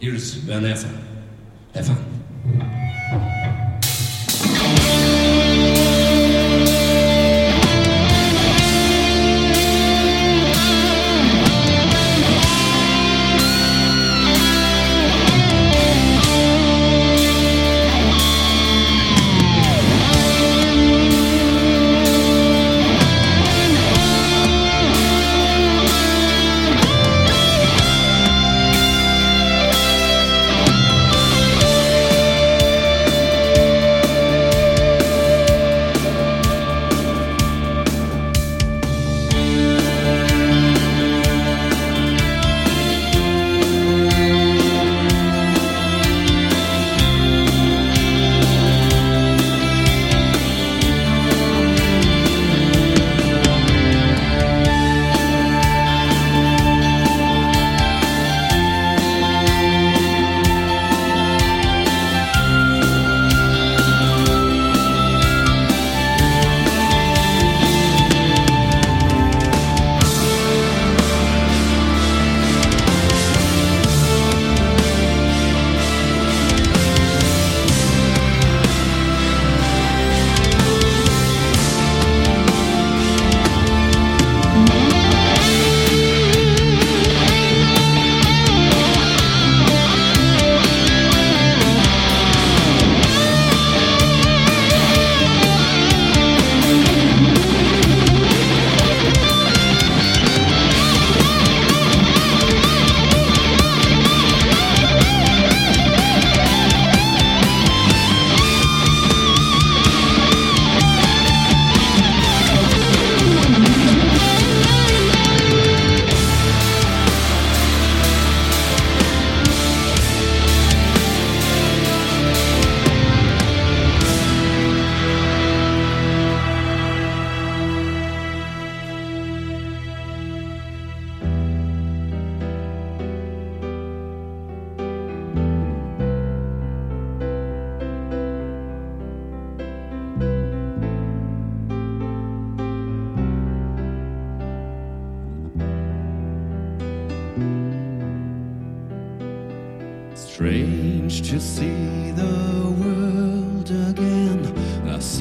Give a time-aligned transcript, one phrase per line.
[0.00, 0.88] 一日死，不要挨罚，
[1.74, 1.94] 挨罚。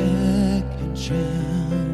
[0.00, 1.89] Second chance.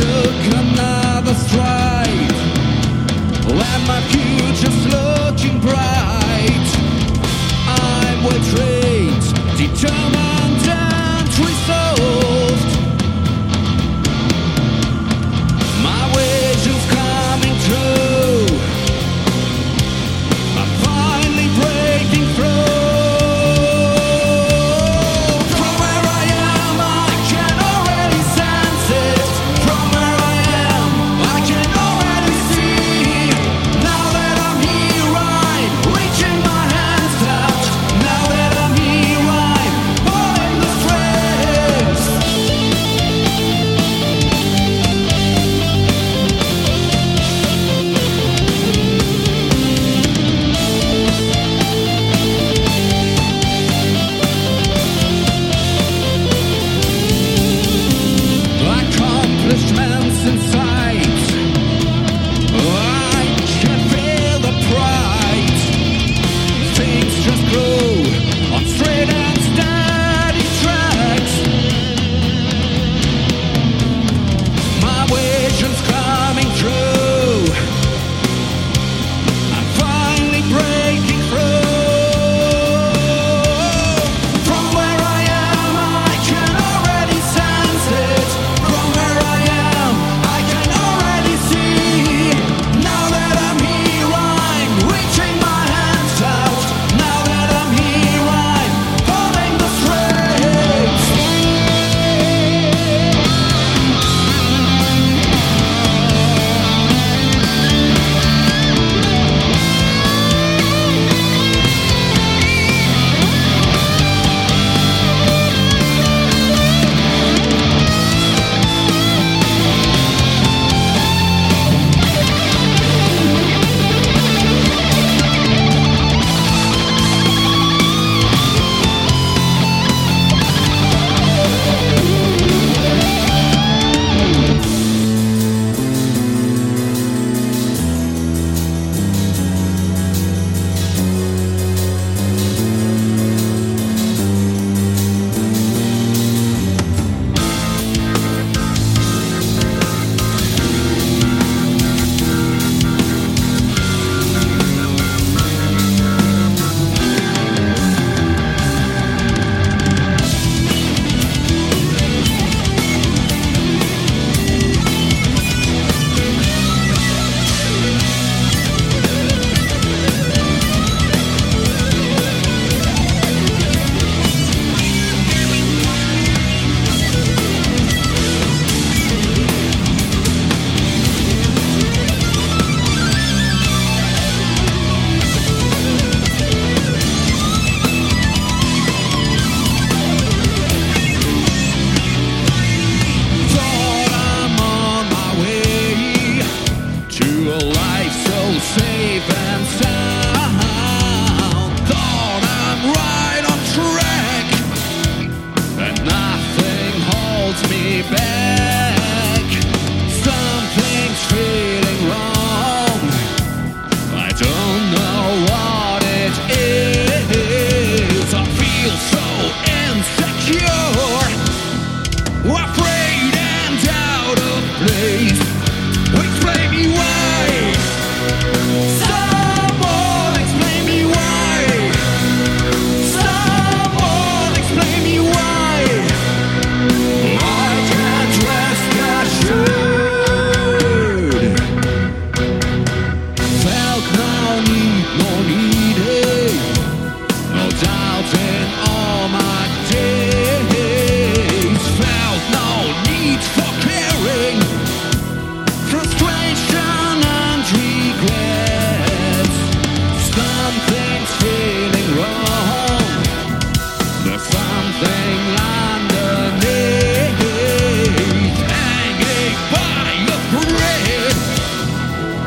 [0.00, 0.27] show.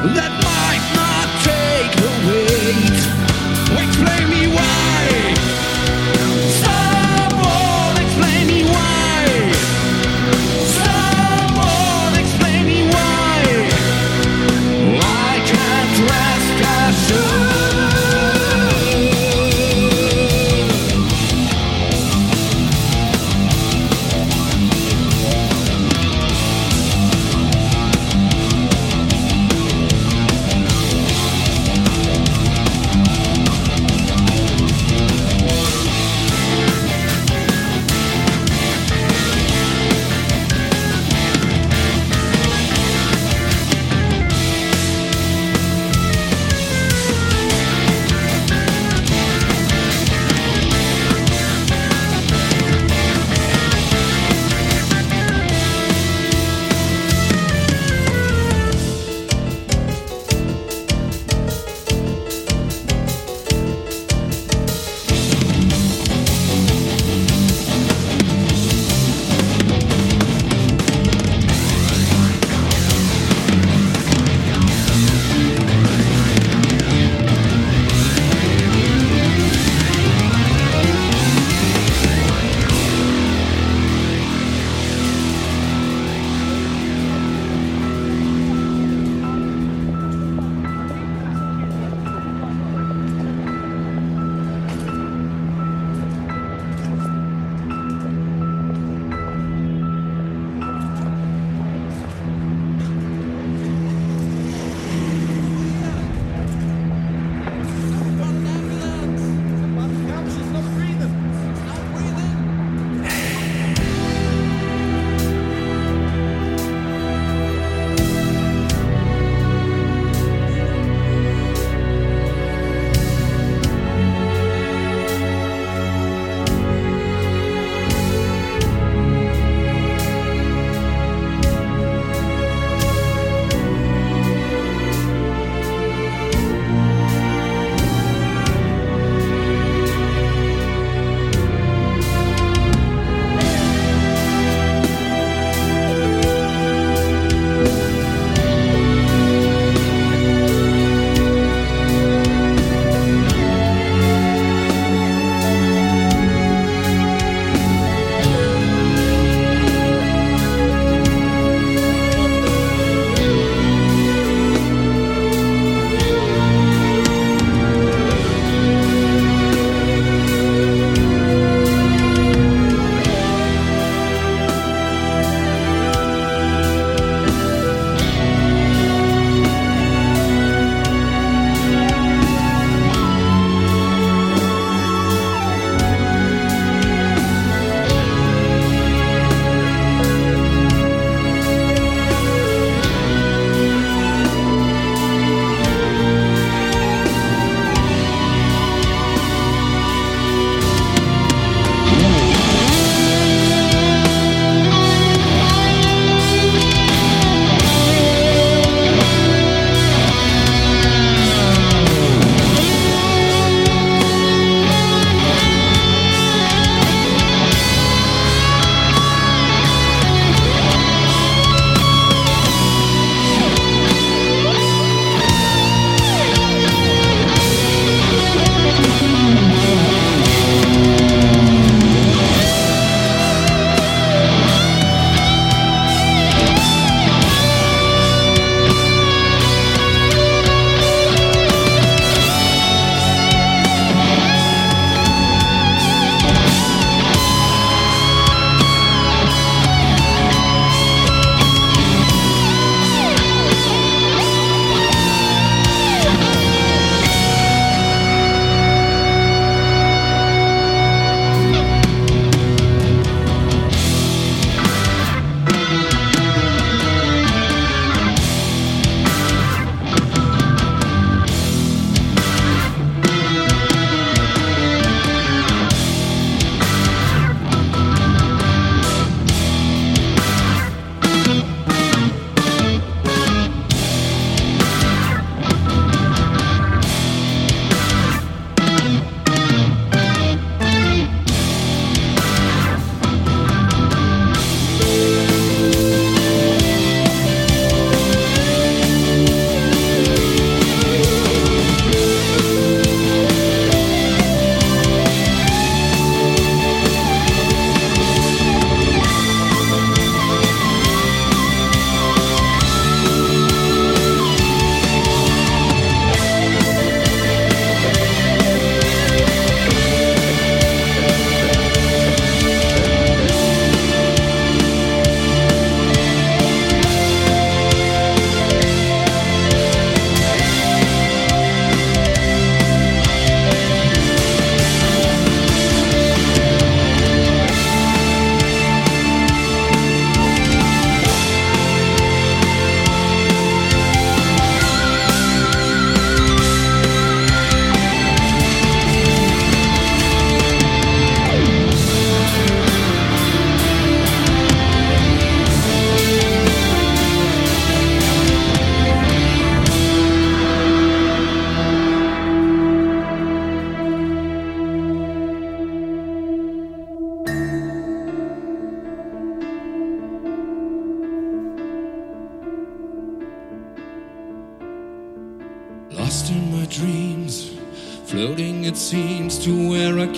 [0.03, 0.40] Let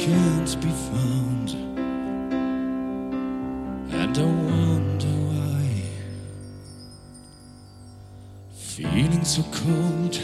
[0.05, 1.49] can't be found,
[3.93, 5.65] and I wonder why.
[8.53, 10.15] Feeling so cold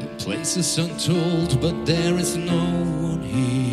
[0.00, 2.60] in places untold, but there is no
[3.08, 3.69] one here.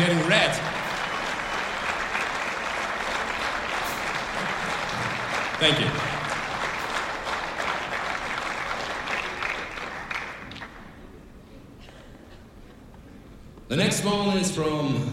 [0.00, 0.50] getting red.
[5.60, 5.90] Thank you.
[13.68, 15.12] The next one is from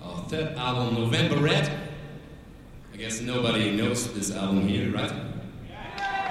[0.00, 1.68] our third album, November Red.
[2.94, 5.12] I guess nobody knows this album here, right?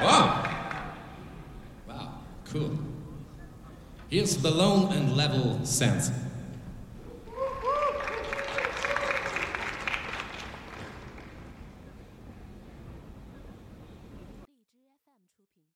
[0.01, 0.49] Wow!
[1.89, 2.79] Wow, cool.
[4.09, 6.09] Here's the Lone and Level Sands.